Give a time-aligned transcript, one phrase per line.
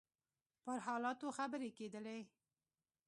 [0.63, 2.19] پر حالاتو خبرې کېدلې.